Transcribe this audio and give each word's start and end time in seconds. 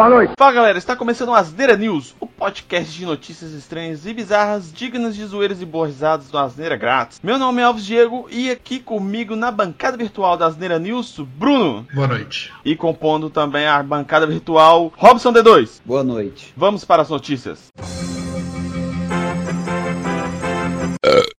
Boa 0.00 0.08
noite. 0.08 0.32
Fala 0.38 0.52
galera, 0.52 0.78
está 0.78 0.96
começando 0.96 1.28
o 1.28 1.34
Asneira 1.34 1.76
News, 1.76 2.14
o 2.18 2.26
podcast 2.26 2.90
de 2.90 3.04
notícias 3.04 3.52
estranhas 3.52 4.06
e 4.06 4.14
bizarras, 4.14 4.72
dignas 4.72 5.14
de 5.14 5.22
zoeiras 5.26 5.60
e 5.60 5.66
boas 5.66 5.90
risadas 5.90 6.30
do 6.30 6.38
Asneira 6.38 6.74
Grátis. 6.74 7.20
Meu 7.22 7.38
nome 7.38 7.60
é 7.60 7.64
Alves 7.64 7.84
Diego 7.84 8.26
e 8.30 8.50
aqui 8.50 8.78
comigo 8.78 9.36
na 9.36 9.50
bancada 9.50 9.98
virtual 9.98 10.38
da 10.38 10.46
Asneira 10.46 10.78
News, 10.78 11.18
Bruno. 11.18 11.86
Boa 11.92 12.08
noite. 12.08 12.50
E 12.64 12.74
compondo 12.74 13.28
também 13.28 13.66
a 13.66 13.82
bancada 13.82 14.26
virtual, 14.26 14.90
Robson 14.96 15.34
D2. 15.34 15.82
Boa 15.84 16.02
noite. 16.02 16.54
Vamos 16.56 16.82
para 16.82 17.02
as 17.02 17.10
notícias. 17.10 17.70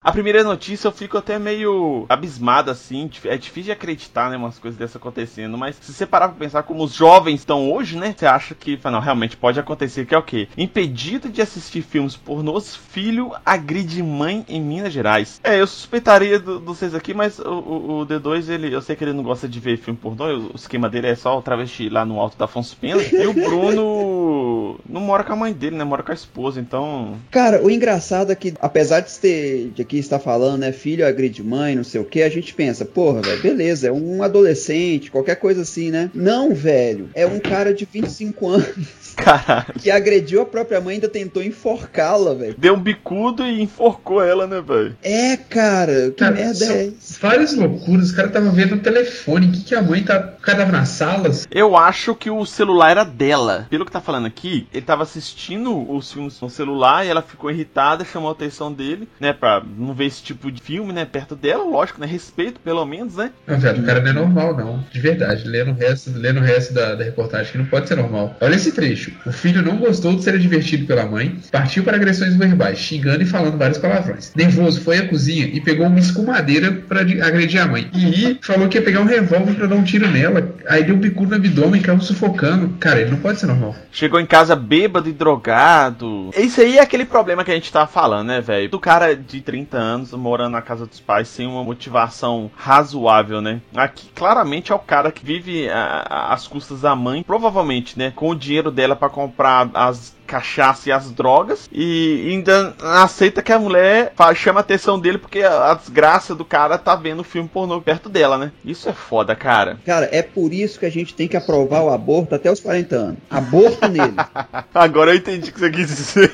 A 0.04 0.10
primeira 0.10 0.42
notícia 0.42 0.88
eu 0.88 0.92
fico 0.92 1.16
até 1.16 1.38
meio 1.38 2.06
abismado 2.08 2.72
assim. 2.72 3.08
É 3.24 3.36
difícil 3.36 3.66
de 3.66 3.72
acreditar, 3.72 4.28
né? 4.28 4.36
Umas 4.36 4.58
coisas 4.58 4.76
dessas 4.76 4.96
acontecendo. 4.96 5.56
Mas 5.56 5.76
se 5.80 5.92
você 5.92 6.04
parar 6.04 6.28
pra 6.28 6.38
pensar 6.38 6.64
como 6.64 6.82
os 6.82 6.92
jovens 6.92 7.40
estão 7.40 7.70
hoje, 7.70 7.96
né? 7.96 8.12
Você 8.16 8.26
acha 8.26 8.52
que, 8.52 8.78
não, 8.84 8.98
realmente 8.98 9.36
pode 9.36 9.60
acontecer. 9.60 10.04
Que 10.04 10.14
é 10.14 10.18
o 10.18 10.22
quê? 10.22 10.48
Impedido 10.58 11.28
de 11.28 11.40
assistir 11.40 11.82
filmes 11.82 12.16
pornôs, 12.16 12.74
filho 12.74 13.32
agride 13.46 14.02
mãe 14.02 14.44
em 14.48 14.60
Minas 14.60 14.92
Gerais. 14.92 15.40
É, 15.44 15.60
eu 15.60 15.66
suspeitaria 15.68 16.40
do, 16.40 16.58
do 16.58 16.74
vocês 16.74 16.96
aqui, 16.96 17.14
mas 17.14 17.38
o, 17.38 17.44
o, 17.44 18.00
o, 18.00 18.06
D2, 18.06 18.48
ele, 18.48 18.74
eu 18.74 18.82
sei 18.82 18.96
que 18.96 19.04
ele 19.04 19.12
não 19.12 19.22
gosta 19.22 19.48
de 19.48 19.60
ver 19.60 19.76
filme 19.76 19.98
pornô. 20.00 20.24
O 20.52 20.56
esquema 20.56 20.88
dele 20.88 21.06
é 21.06 21.14
só 21.14 21.38
o 21.38 21.42
travesti 21.42 21.88
lá 21.88 22.04
no 22.04 22.18
alto 22.18 22.36
da 22.36 22.46
Afonso 22.46 22.76
Pena. 22.76 23.00
e 23.00 23.26
o 23.26 23.32
Bruno 23.32 24.61
não 24.88 25.00
mora 25.00 25.24
com 25.24 25.32
a 25.32 25.36
mãe 25.36 25.52
dele, 25.52 25.76
né? 25.76 25.84
Mora 25.84 26.02
com 26.02 26.12
a 26.12 26.14
esposa, 26.14 26.60
então. 26.60 27.16
Cara, 27.30 27.62
o 27.62 27.70
engraçado 27.70 28.32
é 28.32 28.34
que, 28.34 28.54
apesar 28.60 29.00
de 29.00 29.12
ter. 29.18 29.70
De 29.74 29.82
aqui 29.82 29.98
está 29.98 30.18
falando, 30.18 30.60
né? 30.60 30.72
Filho 30.72 31.06
agride 31.06 31.42
mãe, 31.42 31.74
não 31.74 31.84
sei 31.84 32.00
o 32.00 32.04
que, 32.04 32.22
a 32.22 32.28
gente 32.28 32.54
pensa, 32.54 32.84
porra, 32.84 33.22
velho, 33.22 33.42
beleza, 33.42 33.88
é 33.88 33.92
um 33.92 34.22
adolescente, 34.22 35.10
qualquer 35.10 35.36
coisa 35.36 35.62
assim, 35.62 35.90
né? 35.90 36.10
Não, 36.14 36.54
velho, 36.54 37.10
é 37.14 37.26
um 37.26 37.38
cara 37.38 37.74
de 37.74 37.86
25 37.90 38.48
anos. 38.48 39.12
Caralho. 39.16 39.74
Que 39.78 39.90
agrediu 39.90 40.40
a 40.40 40.46
própria 40.46 40.80
mãe 40.80 40.92
e 40.92 40.96
ainda 40.96 41.08
tentou 41.08 41.42
enforcá-la, 41.42 42.34
velho. 42.34 42.54
Deu 42.56 42.74
um 42.74 42.80
bicudo 42.80 43.46
e 43.46 43.62
enforcou 43.62 44.22
ela, 44.22 44.46
né, 44.46 44.60
velho? 44.60 44.96
É, 45.02 45.36
cara, 45.36 46.10
que 46.10 46.16
cara, 46.16 46.34
merda 46.34 46.64
é 46.64 46.86
essa? 46.86 47.20
Várias 47.20 47.54
loucuras, 47.54 48.10
o 48.10 48.16
cara 48.16 48.28
tava 48.28 48.50
vendo 48.50 48.76
no 48.76 48.82
telefone, 48.82 49.48
o 49.48 49.52
que, 49.52 49.64
que 49.64 49.74
a 49.74 49.82
mãe 49.82 50.02
tá. 50.02 50.34
O 50.38 50.42
cara 50.42 50.58
tava 50.58 50.72
nas 50.72 50.88
salas. 50.88 51.46
Eu 51.50 51.76
acho 51.76 52.14
que 52.14 52.30
o 52.30 52.44
celular 52.44 52.90
era 52.90 53.04
dela. 53.04 53.66
Pelo 53.70 53.84
que 53.84 53.92
tá 53.92 54.00
falando 54.00 54.26
aqui, 54.26 54.61
ele 54.72 54.84
tava 54.84 55.02
assistindo 55.02 55.90
os 55.90 56.12
filmes 56.12 56.40
no 56.40 56.50
celular 56.50 57.04
e 57.04 57.08
ela 57.08 57.22
ficou 57.22 57.50
irritada, 57.50 58.04
chamou 58.04 58.28
a 58.28 58.32
atenção 58.32 58.72
dele, 58.72 59.08
né, 59.20 59.32
pra 59.32 59.62
não 59.76 59.94
ver 59.94 60.06
esse 60.06 60.22
tipo 60.22 60.50
de 60.50 60.60
filme, 60.60 60.92
né, 60.92 61.04
perto 61.04 61.34
dela, 61.34 61.64
lógico, 61.64 62.00
né, 62.00 62.06
respeito 62.06 62.60
pelo 62.60 62.84
menos, 62.84 63.16
né. 63.16 63.30
Não, 63.46 63.58
velho, 63.58 63.82
o 63.82 63.86
cara 63.86 64.00
não 64.00 64.10
é 64.10 64.12
normal, 64.12 64.56
não. 64.56 64.84
De 64.90 65.00
verdade, 65.00 65.46
lendo 65.46 65.70
o 65.70 65.74
resto, 65.74 66.10
lendo 66.14 66.40
o 66.40 66.42
resto 66.42 66.74
da, 66.74 66.94
da 66.94 67.04
reportagem, 67.04 67.52
que 67.52 67.58
não 67.58 67.66
pode 67.66 67.88
ser 67.88 67.96
normal. 67.96 68.36
Olha 68.40 68.54
esse 68.54 68.72
trecho. 68.72 69.12
O 69.26 69.32
filho 69.32 69.62
não 69.62 69.76
gostou 69.76 70.14
de 70.14 70.22
ser 70.22 70.34
advertido 70.34 70.86
pela 70.86 71.06
mãe, 71.06 71.38
partiu 71.50 71.84
para 71.84 71.96
agressões 71.96 72.36
verbais, 72.36 72.78
xingando 72.78 73.22
e 73.22 73.26
falando 73.26 73.58
vários 73.58 73.78
palavrões. 73.78 74.32
Nervoso, 74.34 74.80
foi 74.80 74.98
à 74.98 75.08
cozinha 75.08 75.46
e 75.46 75.60
pegou 75.60 75.86
uma 75.86 75.98
escumadeira 75.98 76.72
para 76.72 77.00
agredir 77.00 77.60
a 77.60 77.66
mãe. 77.66 77.90
E 77.94 78.38
falou 78.42 78.68
que 78.68 78.78
ia 78.78 78.82
pegar 78.82 79.00
um 79.00 79.06
revólver 79.06 79.54
para 79.54 79.66
dar 79.66 79.76
um 79.76 79.84
tiro 79.84 80.10
nela. 80.10 80.54
Aí 80.68 80.84
deu 80.84 80.94
um 80.94 80.98
bicudo 80.98 81.30
no 81.30 81.36
abdômen 81.36 81.80
e 81.80 81.84
caiu 81.84 82.00
sufocando. 82.00 82.74
Cara, 82.80 83.00
ele 83.00 83.10
não 83.10 83.18
pode 83.18 83.38
ser 83.38 83.46
normal. 83.46 83.74
Chegou 83.90 84.20
em 84.20 84.26
casa 84.26 84.51
bêbado 84.54 85.08
e 85.08 85.12
drogado. 85.12 86.30
Isso 86.36 86.60
aí 86.60 86.78
é 86.78 86.80
aquele 86.80 87.04
problema 87.04 87.44
que 87.44 87.50
a 87.50 87.54
gente 87.54 87.72
tava 87.72 87.86
falando, 87.86 88.28
né, 88.28 88.40
velho? 88.40 88.68
Do 88.68 88.80
cara 88.80 89.14
de 89.14 89.40
30 89.40 89.76
anos 89.76 90.12
morando 90.12 90.52
na 90.52 90.62
casa 90.62 90.86
dos 90.86 91.00
pais 91.00 91.28
sem 91.28 91.46
uma 91.46 91.64
motivação 91.64 92.50
razoável, 92.56 93.40
né? 93.40 93.60
Aqui 93.74 94.08
claramente 94.14 94.72
é 94.72 94.74
o 94.74 94.78
cara 94.78 95.10
que 95.10 95.24
vive 95.24 95.68
às 95.70 96.46
custas 96.46 96.82
da 96.82 96.94
mãe, 96.94 97.22
provavelmente, 97.22 97.98
né, 97.98 98.12
com 98.14 98.28
o 98.28 98.34
dinheiro 98.34 98.70
dela 98.70 98.96
para 98.96 99.08
comprar 99.08 99.70
as 99.74 100.14
cachaça 100.26 100.88
e 100.88 100.92
as 100.92 101.10
drogas 101.10 101.68
e 101.72 102.28
ainda 102.30 102.74
aceita 102.80 103.42
que 103.42 103.52
a 103.52 103.58
mulher 103.58 104.12
chama 104.34 104.60
a 104.60 104.62
atenção 104.62 104.98
dele 104.98 105.18
porque 105.18 105.42
a 105.42 105.74
desgraça 105.74 106.34
do 106.34 106.44
cara 106.44 106.78
tá 106.78 106.94
vendo 106.94 107.20
o 107.20 107.24
filme 107.24 107.48
pornô 107.48 107.80
perto 107.80 108.08
dela, 108.08 108.38
né? 108.38 108.52
Isso 108.64 108.88
é 108.88 108.92
foda, 108.92 109.34
cara. 109.34 109.78
Cara, 109.84 110.08
é 110.12 110.22
por 110.22 110.52
isso 110.52 110.78
que 110.78 110.86
a 110.86 110.90
gente 110.90 111.14
tem 111.14 111.28
que 111.28 111.36
aprovar 111.36 111.82
o 111.82 111.90
aborto 111.90 112.34
até 112.34 112.50
os 112.50 112.60
40 112.60 112.96
anos. 112.96 113.18
Aborto 113.30 113.88
nele. 113.88 114.14
Agora 114.74 115.12
eu 115.12 115.16
entendi 115.16 115.50
o 115.50 115.52
que 115.52 115.60
você 115.60 115.70
quis 115.70 115.86
dizer. 115.86 116.32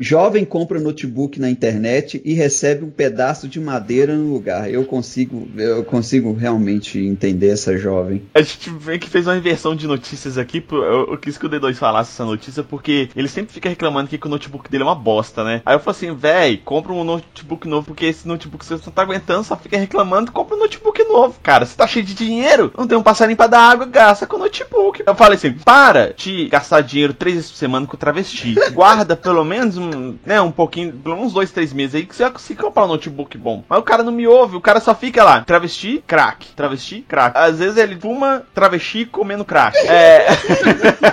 Jovem 0.00 0.44
compra 0.44 0.78
notebook 0.78 1.40
na 1.40 1.50
internet 1.50 2.22
e 2.24 2.32
recebe 2.32 2.84
um 2.84 2.90
pedaço 2.90 3.48
de 3.48 3.58
madeira 3.60 4.14
no 4.14 4.32
lugar. 4.32 4.70
Eu 4.70 4.84
consigo, 4.84 5.48
eu 5.56 5.84
consigo 5.84 6.32
realmente 6.32 6.98
entender 6.98 7.48
essa 7.48 7.76
jovem. 7.76 8.22
A 8.32 8.40
gente 8.40 8.70
vê 8.70 8.98
que 8.98 9.10
fez 9.10 9.26
uma 9.26 9.36
inversão 9.36 9.74
de 9.74 9.86
notícias 9.86 10.38
aqui. 10.38 10.64
Eu, 10.70 11.18
quis 11.18 11.36
que 11.36 11.46
o 11.46 11.50
D2 11.50 11.74
falasse 11.74 12.12
essa 12.12 12.24
notícia 12.24 12.62
porque 12.62 13.08
ele 13.16 13.28
sempre 13.28 13.52
fica 13.52 13.68
reclamando 13.68 14.08
que 14.08 14.24
o 14.24 14.30
notebook 14.30 14.70
dele 14.70 14.84
é 14.84 14.86
uma 14.86 14.94
bosta, 14.94 15.42
né? 15.42 15.62
Aí 15.66 15.74
eu 15.74 15.80
falo 15.80 15.96
assim, 15.96 16.14
véi, 16.14 16.56
compra 16.58 16.92
um 16.92 17.02
notebook 17.02 17.66
novo 17.66 17.88
porque 17.88 18.06
esse 18.06 18.26
notebook 18.26 18.64
você 18.64 18.74
não 18.74 18.92
tá 18.92 19.02
aguentando, 19.02 19.42
só 19.42 19.56
fica 19.56 19.76
reclamando, 19.76 20.30
compra 20.30 20.54
um 20.54 20.60
notebook 20.60 21.02
novo, 21.04 21.40
cara. 21.42 21.66
Você 21.66 21.76
tá 21.76 21.86
cheio 21.86 22.04
de 22.04 22.14
dinheiro, 22.14 22.72
não 22.76 22.86
tem 22.86 22.96
um 22.96 23.02
passarinho 23.02 23.36
pra 23.36 23.48
dar 23.48 23.70
água, 23.70 23.86
gasta 23.86 24.26
com 24.26 24.36
o 24.36 24.40
notebook. 24.40 25.02
Eu 25.04 25.14
falei 25.16 25.36
assim, 25.36 25.52
para 25.52 26.14
de 26.16 26.48
gastar 26.48 26.82
dinheiro 26.82 27.12
três 27.12 27.34
vezes 27.36 27.50
por 27.50 27.56
semana 27.56 27.86
com 27.86 27.96
travesti. 27.96 28.54
Guarda 28.72 29.16
pelo 29.16 29.44
menos 29.44 29.76
um 29.94 30.18
né, 30.24 30.40
um 30.40 30.50
pouquinho, 30.50 30.92
pelo 30.92 31.16
menos 31.16 31.32
dois, 31.32 31.50
três 31.50 31.72
meses 31.72 31.94
aí, 31.94 32.06
que 32.06 32.14
você 32.14 32.24
vai 32.24 32.32
conseguir 32.32 32.62
comprar 32.62 32.84
um 32.84 32.88
notebook 32.88 33.36
bom. 33.38 33.64
Mas 33.68 33.78
o 33.78 33.82
cara 33.82 34.02
não 34.02 34.12
me 34.12 34.26
ouve, 34.26 34.56
o 34.56 34.60
cara 34.60 34.80
só 34.80 34.94
fica 34.94 35.24
lá, 35.24 35.42
travesti, 35.42 36.02
crack, 36.06 36.48
travesti, 36.54 37.04
crack. 37.06 37.36
Às 37.36 37.58
vezes 37.58 37.76
ele 37.76 37.96
fuma 37.96 38.42
travesti 38.54 39.04
comendo 39.04 39.44
crack. 39.44 39.76
É. 39.88 40.26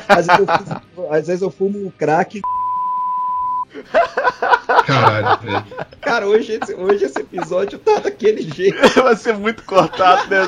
às, 0.08 0.28
vezes 0.28 0.48
fumo, 0.96 1.14
às 1.14 1.28
vezes 1.28 1.42
eu 1.42 1.50
fumo 1.50 1.94
crack 1.98 2.42
Caralho, 4.86 5.42
velho. 5.42 5.66
Cara, 6.02 6.28
hoje 6.28 6.60
esse, 6.62 6.74
hoje 6.74 7.06
esse 7.06 7.20
episódio 7.20 7.80
tá 7.80 8.00
daquele 8.00 8.42
jeito. 8.42 8.78
Vai 9.02 9.16
ser 9.16 9.34
muito 9.34 9.64
cortado, 9.64 10.30
né, 10.30 10.48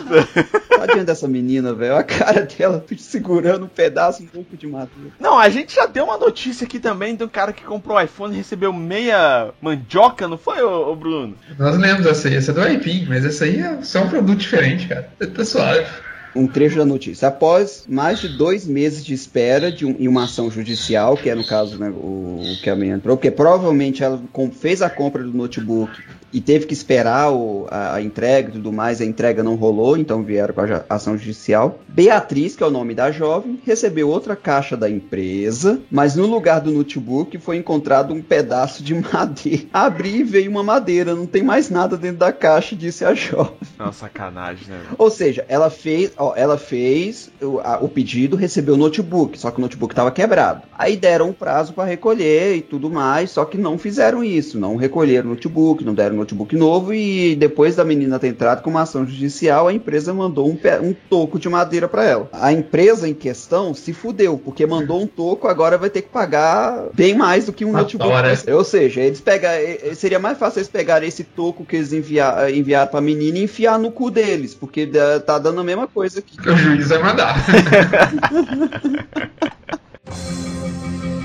Tadinha 0.70 1.04
dessa 1.04 1.28
menina, 1.28 1.74
velho. 1.74 1.96
A 1.96 2.04
cara 2.04 2.42
dela 2.44 2.84
segurando 2.98 3.66
um 3.66 3.70
pedaço, 3.70 4.24
um 4.24 4.28
pouco 4.28 4.56
de 4.56 4.68
madeira. 4.68 5.12
Não, 5.20 5.38
a 5.38 5.50
gente 5.50 5.76
já 5.76 5.86
deu 5.86 6.06
uma 6.06 6.18
notícia 6.18 6.66
aqui 6.66 6.80
também 6.80 7.16
de 7.16 7.24
um 7.24 7.28
cara 7.28 7.52
que 7.52 7.64
comprou 7.64 7.98
o 7.98 8.02
iPhone 8.02 8.34
e 8.34 8.38
recebeu 8.38 8.72
meia 8.72 9.52
mandioca, 9.62 10.28
não 10.28 10.38
foi, 10.38 10.62
ô, 10.62 10.92
ô 10.92 10.96
Bruno? 10.96 11.36
Nós 11.58 11.78
lemos 11.78 12.06
essa 12.06 12.28
aí. 12.28 12.36
Essa 12.36 12.52
é 12.52 12.54
do 12.54 12.68
iPin, 12.68 13.06
mas 13.08 13.26
essa 13.26 13.46
aí 13.46 13.60
é 13.60 13.82
só 13.82 14.04
um 14.04 14.10
produto 14.10 14.38
diferente, 14.38 14.88
cara. 14.88 15.10
Tá 15.36 15.44
suave 15.44 16.07
um 16.38 16.48
trecho 16.48 16.78
da 16.78 16.86
notícia. 16.86 17.28
Após 17.28 17.86
mais 17.88 18.20
de 18.20 18.30
dois 18.38 18.66
meses 18.66 19.04
de 19.04 19.14
espera 19.14 19.72
de 19.72 19.86
um, 19.86 19.96
em 20.00 20.08
uma 20.08 20.26
ação 20.26 20.50
judicial, 20.50 21.18
que 21.18 21.30
é 21.30 21.36
no 21.36 21.46
caso 21.46 21.78
né, 21.78 21.90
o, 21.90 22.42
o 22.42 22.62
que 22.62 22.70
a 22.70 22.76
menina 22.76 22.98
entrou, 22.98 23.18
porque 23.18 23.32
provavelmente 23.32 24.04
ela 24.04 24.22
fez 24.60 24.82
a 24.82 24.90
compra 24.90 25.24
do 25.24 25.34
notebook 25.34 25.92
e 26.32 26.42
teve 26.42 26.66
que 26.66 26.74
esperar 26.74 27.32
o, 27.32 27.68
a, 27.70 27.96
a, 27.96 28.02
entrega 28.02 28.50
e 28.50 28.52
tudo 28.54 28.72
mais, 28.72 29.02
a 29.02 29.06
entrega 29.06 29.42
não 29.42 29.56
rolou, 29.56 29.98
então 29.98 30.24
vieram 30.24 30.54
com 30.54 30.62
a 30.62 30.84
ação 30.90 31.18
judicial. 31.18 31.80
Beatriz, 31.88 32.56
que 32.56 32.64
é 32.64 32.68
o 32.68 32.72
nome 32.72 32.94
da 32.94 33.12
jovem, 33.12 33.60
recebeu 33.66 34.10
outra 34.10 34.36
caixa 34.36 34.76
da 34.76 34.90
empresa, 34.90 35.80
mas 35.90 36.16
no 36.16 36.26
lugar 36.26 36.60
do 36.60 36.72
notebook 36.72 37.38
foi 37.40 37.58
encontrado 37.58 38.14
um 38.14 38.22
pedaço 38.22 38.84
de 38.84 38.94
madeira. 39.14 39.64
Abri 39.74 40.18
e 40.18 40.24
veio 40.24 40.52
uma 40.52 40.64
madeira, 40.64 41.16
não 41.16 41.26
tem 41.26 41.44
mais 41.44 41.70
nada 41.70 41.98
dentro 41.98 42.18
da 42.18 42.32
caixa, 42.32 42.76
disse 42.76 43.06
a 43.06 43.14
jovem. 43.14 43.56
Nossa, 43.78 44.00
sacanagem, 44.00 44.68
né? 44.68 44.82
Ou 44.98 45.10
seja, 45.10 45.46
ela 45.48 45.70
fez, 45.70 46.12
ó, 46.18 46.27
ela 46.36 46.58
fez 46.58 47.30
o, 47.42 47.60
a, 47.60 47.78
o 47.82 47.88
pedido, 47.88 48.36
recebeu 48.36 48.76
o 48.76 48.78
notebook, 48.78 49.40
só 49.40 49.52
que 49.52 49.58
o 49.58 49.62
notebook 49.62 49.94
estava 49.94 50.12
quebrado. 50.12 50.64
Aí 50.78 50.96
deram 50.96 51.30
um 51.30 51.34
prazo 51.34 51.74
para 51.74 51.84
recolher 51.84 52.56
e 52.56 52.62
tudo 52.62 52.90
mais, 52.90 53.32
só 53.32 53.46
que 53.46 53.58
não 53.58 53.78
fizeram 53.78 54.24
isso, 54.24 54.60
não 54.60 54.76
recolheram 54.76 55.28
o 55.28 55.34
notebook, 55.34 55.84
não 55.84 55.94
deram 55.94 56.16
notebook 56.16 56.56
novo 56.56 56.94
e 56.94 57.36
depois 57.36 57.76
da 57.76 57.84
menina 57.84 58.20
ter 58.20 58.28
entrado 58.28 58.62
com 58.62 58.70
uma 58.70 58.82
ação 58.82 59.06
judicial, 59.06 59.68
a 59.68 59.74
empresa 59.74 60.14
mandou 60.14 60.48
um, 60.48 60.58
um 60.84 60.96
toco 61.10 61.40
de 61.40 61.50
madeira 61.50 61.88
para 61.88 62.04
ela. 62.06 62.30
A 62.32 62.52
empresa 62.52 63.08
em 63.08 63.14
questão 63.14 63.74
se 63.74 63.94
fudeu, 63.94 64.38
porque 64.38 64.66
mandou 64.66 65.02
um 65.02 65.08
toco, 65.08 65.48
agora 65.48 65.78
vai 65.78 65.90
ter 65.90 66.02
que 66.02 66.10
pagar 66.10 66.88
bem 66.94 67.16
mais 67.16 67.46
do 67.46 67.54
que 67.54 67.66
um 67.66 67.72
notebook. 67.72 68.10
Ou 68.52 68.64
seja, 68.64 69.02
eles 69.02 69.22
pegam, 69.22 69.50
seria 69.96 70.20
mais 70.20 70.38
fácil 70.38 70.60
eles 70.60 70.70
pegarem 70.70 71.08
esse 71.08 71.24
toco 71.24 71.66
que 71.66 71.76
eles 71.76 71.94
enviar, 71.94 72.54
enviaram 72.54 72.90
para 72.90 73.00
a 73.00 73.02
menina 73.02 73.38
e 73.38 73.44
enfiar 73.44 73.78
no 73.80 73.92
cu 73.92 74.10
deles, 74.10 74.54
porque 74.54 74.90
tá 75.26 75.38
dando 75.38 75.62
a 75.62 75.64
mesma 75.64 75.88
coisa 75.88 76.17
aqui. 76.18 76.50
O 76.50 76.56
juiz 76.56 76.90
vai 76.90 77.00
mandar. 77.00 77.36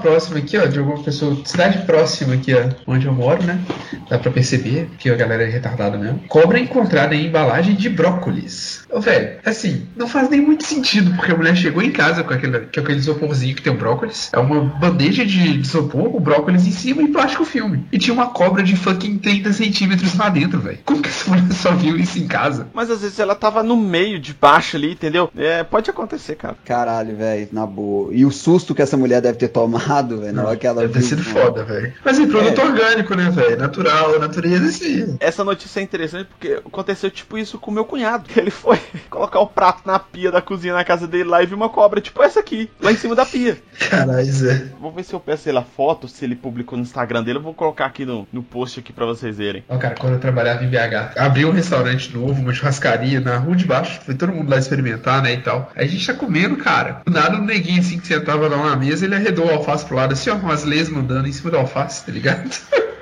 Próxima 0.00 0.38
aqui, 0.38 0.56
ó, 0.56 0.66
de 0.66 0.78
alguma 0.78 1.02
pessoa, 1.02 1.36
cidade 1.44 1.84
próxima 1.84 2.34
aqui, 2.34 2.54
ó, 2.54 2.68
onde 2.86 3.06
eu 3.06 3.12
moro, 3.12 3.42
né? 3.42 3.60
Dá 4.08 4.18
pra 4.18 4.30
perceber 4.30 4.90
que 4.98 5.10
a 5.10 5.14
galera 5.14 5.44
é 5.44 5.50
retardada 5.50 5.98
mesmo. 5.98 6.20
Cobra 6.28 6.58
encontrada 6.58 7.14
em 7.14 7.26
embalagem 7.26 7.74
de 7.74 7.88
brócolis. 7.88 8.84
Ô, 8.90 9.00
velho, 9.00 9.38
assim, 9.44 9.86
não 9.96 10.08
faz 10.08 10.30
nem 10.30 10.40
muito 10.40 10.64
sentido, 10.64 11.14
porque 11.14 11.32
a 11.32 11.36
mulher 11.36 11.56
chegou 11.56 11.82
em 11.82 11.90
casa 11.90 12.24
com 12.24 12.32
aquele, 12.32 12.60
com 12.60 12.80
aquele 12.80 12.98
isoporzinho 12.98 13.54
que 13.54 13.62
tem 13.62 13.72
o 13.72 13.76
brócolis. 13.76 14.30
É 14.32 14.38
uma 14.38 14.60
bandeja 14.60 15.24
de, 15.24 15.38
de 15.38 15.60
isopor, 15.60 16.14
o 16.14 16.20
brócolis 16.20 16.66
em 16.66 16.72
cima 16.72 17.02
e 17.02 17.08
plástico 17.08 17.44
filme. 17.44 17.84
E 17.92 17.98
tinha 17.98 18.14
uma 18.14 18.26
cobra 18.26 18.62
de 18.62 18.76
fucking 18.76 19.18
30 19.18 19.52
centímetros 19.52 20.16
lá 20.16 20.28
dentro, 20.28 20.60
velho. 20.60 20.78
Como 20.84 21.02
que 21.02 21.08
essa 21.08 21.28
mulher 21.28 21.52
só 21.52 21.72
viu 21.72 21.96
isso 21.96 22.18
em 22.18 22.26
casa? 22.26 22.68
Mas 22.72 22.90
às 22.90 23.02
vezes 23.02 23.18
ela 23.18 23.34
tava 23.34 23.62
no 23.62 23.76
meio 23.76 24.18
de 24.18 24.32
baixo 24.32 24.76
ali, 24.76 24.92
entendeu? 24.92 25.30
É, 25.36 25.62
pode 25.62 25.90
acontecer, 25.90 26.36
cara. 26.36 26.56
Caralho, 26.64 27.16
velho, 27.16 27.48
na 27.52 27.66
boa. 27.66 28.12
E 28.14 28.24
o 28.24 28.30
susto 28.30 28.74
que 28.74 28.82
essa 28.82 28.96
mulher 28.96 29.20
deve 29.20 29.38
ter 29.38 29.48
tomado, 29.48 29.87
velho, 30.18 30.32
na 30.32 30.44
hora 30.44 30.56
que 30.56 30.66
ela 30.66 30.82
Deve 30.82 30.92
ter 30.94 31.02
sido 31.02 31.22
mano. 31.24 31.40
foda, 31.46 31.64
velho. 31.64 31.92
Mas 32.04 32.18
é 32.18 32.26
produto 32.26 32.60
É. 32.60 32.64
orgânico, 32.64 33.14
né, 33.14 33.30
velho? 33.30 33.56
Natural, 33.58 34.18
natureza, 34.18 34.66
assim. 34.66 35.16
Essa 35.20 35.42
notícia 35.44 35.80
é 35.80 35.82
interessante 35.82 36.26
porque 36.28 36.60
aconteceu 36.64 37.10
tipo 37.10 37.36
isso 37.38 37.58
com 37.58 37.70
o 37.70 37.74
meu 37.74 37.84
cunhado. 37.84 38.24
Ele 38.36 38.50
foi 38.50 38.78
colocar 39.10 39.40
o 39.40 39.46
prato 39.46 39.82
na 39.86 39.98
pia 39.98 40.30
da 40.30 40.40
cozinha 40.42 40.74
na 40.74 40.84
casa 40.84 41.06
dele 41.06 41.24
lá 41.24 41.42
e 41.42 41.46
viu 41.46 41.56
uma 41.56 41.68
cobra 41.68 42.00
tipo 42.00 42.22
essa 42.22 42.40
aqui, 42.40 42.70
lá 42.80 42.92
em 42.92 42.96
cima 42.96 43.14
da 43.14 43.24
pia. 43.26 43.58
Caralho, 43.90 44.24
Zé. 44.32 44.66
Vou 44.80 44.92
ver 44.92 45.04
se 45.04 45.12
eu 45.14 45.20
peço 45.20 45.48
ele 45.48 45.58
a 45.58 45.62
foto, 45.62 46.08
se 46.08 46.24
ele 46.24 46.36
publicou 46.36 46.76
no 46.76 46.84
Instagram 46.84 47.22
dele. 47.22 47.38
Eu 47.38 47.42
vou 47.42 47.54
colocar 47.54 47.86
aqui 47.86 48.04
no, 48.04 48.26
no 48.32 48.42
post 48.42 48.80
aqui 48.80 48.92
pra 48.92 49.06
vocês 49.06 49.36
verem. 49.36 49.64
Ó, 49.68 49.78
cara, 49.78 49.94
quando 49.94 50.14
eu 50.14 50.18
trabalhava 50.20 50.64
em 50.64 50.68
BH, 50.68 51.16
abriu 51.18 51.48
um 51.48 51.52
restaurante 51.52 52.14
novo, 52.16 52.40
uma 52.40 52.52
churrascaria 52.52 53.20
na 53.20 53.36
rua 53.38 53.56
de 53.56 53.64
baixo, 53.64 54.00
foi 54.04 54.14
todo 54.14 54.32
mundo 54.32 54.50
lá 54.50 54.58
experimentar, 54.58 55.22
né, 55.22 55.34
e 55.34 55.38
tal. 55.40 55.70
Aí 55.76 55.84
a 55.86 55.88
gente 55.88 56.06
tá 56.06 56.14
comendo, 56.14 56.56
cara. 56.56 57.02
Do 57.06 57.12
nada, 57.12 57.36
um 57.36 57.44
neguinho 57.44 57.80
assim 57.80 57.98
que 57.98 58.06
sentava 58.06 58.48
lá 58.48 58.56
na 58.70 58.76
mesa, 58.76 59.04
ele 59.04 59.14
arredou 59.14 59.46
o 59.46 59.50
alface 59.50 59.77
pro 59.84 59.96
lado, 59.96 60.12
assim, 60.12 60.30
ó, 60.30 60.34
umas 60.34 60.64
lesmas 60.64 61.02
andando 61.02 61.28
em 61.28 61.32
cima 61.32 61.50
do 61.50 61.58
alface, 61.58 62.04
tá 62.04 62.12
ligado? 62.12 62.50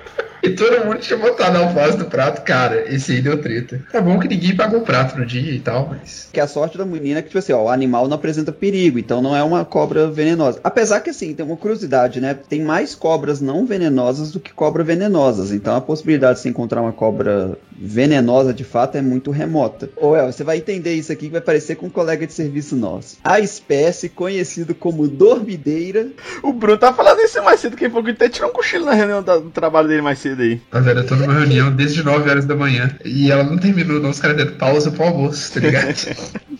E 0.46 0.54
todo 0.54 0.84
mundo 0.84 0.98
tinha 0.98 1.18
botado 1.18 1.58
a 1.58 1.60
alface 1.60 1.98
no 1.98 2.04
prato, 2.04 2.42
cara. 2.42 2.84
Esse 2.92 3.12
aí 3.12 3.20
deu 3.20 3.40
treta. 3.40 3.80
Tá 3.90 4.00
bom 4.00 4.18
que 4.18 4.28
ninguém 4.28 4.54
pagou 4.54 4.80
o 4.80 4.82
prato 4.82 5.18
no 5.18 5.26
dia 5.26 5.52
e 5.52 5.58
tal, 5.58 5.88
mas. 5.90 6.28
Que 6.32 6.38
a 6.38 6.46
sorte 6.46 6.78
da 6.78 6.86
menina 6.86 7.18
é 7.18 7.22
que, 7.22 7.28
tipo 7.28 7.38
assim, 7.38 7.52
ó, 7.52 7.64
o 7.64 7.68
animal 7.68 8.06
não 8.06 8.14
apresenta 8.14 8.52
perigo, 8.52 8.98
então 8.98 9.20
não 9.20 9.36
é 9.36 9.42
uma 9.42 9.64
cobra 9.64 10.08
venenosa. 10.08 10.60
Apesar 10.62 11.00
que, 11.00 11.10
assim, 11.10 11.34
tem 11.34 11.44
uma 11.44 11.56
curiosidade, 11.56 12.20
né? 12.20 12.34
Tem 12.34 12.62
mais 12.62 12.94
cobras 12.94 13.40
não 13.40 13.66
venenosas 13.66 14.30
do 14.30 14.38
que 14.38 14.52
cobras 14.52 14.86
venenosas. 14.86 15.50
Então 15.50 15.74
a 15.74 15.80
possibilidade 15.80 16.36
de 16.36 16.42
se 16.42 16.48
encontrar 16.48 16.80
uma 16.80 16.92
cobra 16.92 17.58
venenosa 17.78 18.54
de 18.54 18.64
fato 18.64 18.96
é 18.96 19.02
muito 19.02 19.30
remota. 19.30 19.90
Ô, 19.96 20.14
El, 20.14 20.32
você 20.32 20.44
vai 20.44 20.58
entender 20.58 20.94
isso 20.94 21.12
aqui 21.12 21.26
que 21.26 21.32
vai 21.32 21.40
parecer 21.40 21.74
com 21.74 21.86
um 21.86 21.90
colega 21.90 22.26
de 22.26 22.32
serviço 22.32 22.76
nosso. 22.76 23.18
A 23.22 23.40
espécie 23.40 24.08
conhecida 24.08 24.72
como 24.74 25.08
dormideira 25.08 26.08
O 26.42 26.52
Bruno 26.52 26.78
tá 26.78 26.92
falando 26.92 27.20
isso 27.20 27.42
mais 27.42 27.60
cedo 27.60 27.76
que 27.76 27.88
pouco. 27.88 28.08
Ele 28.08 28.16
até 28.16 28.28
tirou 28.28 28.50
um 28.50 28.52
cochilo 28.52 28.86
na 28.86 28.94
reunião 28.94 29.22
do 29.22 29.50
trabalho 29.50 29.88
dele 29.88 30.02
mais 30.02 30.18
cedo 30.18 30.35
aí. 30.42 30.60
A 30.72 30.80
velha, 30.80 31.00
eu 31.00 31.06
tô 31.06 31.14
numa 31.16 31.34
reunião 31.34 31.70
desde 31.70 32.02
9 32.02 32.28
horas 32.30 32.44
da 32.44 32.54
manhã. 32.54 32.96
E 33.04 33.30
ela 33.30 33.42
não 33.44 33.56
terminou, 33.58 34.00
não. 34.00 34.10
Os 34.10 34.20
caras 34.20 34.36
deram 34.36 34.52
pausa 34.52 34.90
pro 34.90 35.04
almoço, 35.04 35.52
tá 35.54 35.60
ligado? 35.60 35.94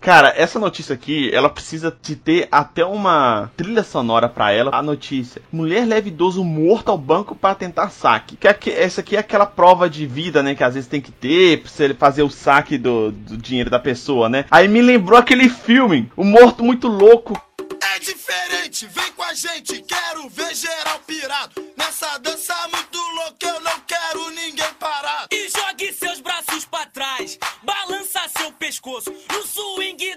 Cara, 0.00 0.32
essa 0.36 0.58
notícia 0.58 0.94
aqui, 0.94 1.30
ela 1.32 1.48
precisa 1.48 1.96
de 2.02 2.16
ter 2.16 2.48
até 2.50 2.84
uma 2.84 3.48
trilha 3.56 3.84
sonora 3.84 4.28
pra 4.28 4.50
ela. 4.50 4.72
A 4.74 4.82
notícia: 4.82 5.40
mulher 5.52 5.86
leva 5.86 6.08
idoso 6.08 6.42
morto 6.42 6.90
ao 6.90 6.98
banco 6.98 7.36
para 7.36 7.54
tentar 7.54 7.88
saque. 7.90 8.36
Que 8.36 8.48
aqui- 8.48 8.72
essa 8.72 9.00
aqui 9.00 9.14
é 9.14 9.20
aquela 9.20 9.46
prova 9.46 9.88
de 9.88 10.04
vida, 10.04 10.42
né? 10.42 10.56
Que 10.56 10.64
às 10.64 10.74
vezes 10.74 10.88
tem 10.88 11.00
que 11.00 11.12
ter 11.12 11.60
pra 11.60 11.70
você 11.70 11.94
fazer 11.94 12.22
o 12.24 12.30
saque 12.30 12.76
do, 12.76 13.12
do 13.12 13.36
dinheiro 13.36 13.70
da 13.70 13.78
pessoa, 13.78 14.28
né? 14.28 14.44
Aí 14.50 14.66
me 14.66 14.82
lembrou 14.82 15.16
aquele 15.16 15.48
filme, 15.48 16.10
O 16.16 16.24
Morto 16.24 16.64
Muito 16.64 16.88
Louco. 16.88 17.40
Gente, 19.34 19.80
quero 19.82 20.28
ver 20.28 20.54
geral 20.54 20.98
pirado. 21.06 21.66
Nessa 21.74 22.18
dança 22.18 22.54
muito 22.68 22.98
louca, 22.98 23.46
eu 23.46 23.60
não 23.60 23.80
quero 23.80 24.28
ninguém 24.30 24.74
parado. 24.74 25.28
E 25.32 25.48
jogue 25.48 25.90
seus 25.94 26.20
braços 26.20 26.66
pra 26.66 26.84
trás, 26.86 27.38
balança 27.62 28.20
seu 28.36 28.52
pescoço 28.52 29.10
no 29.32 29.42
swing 29.46 30.16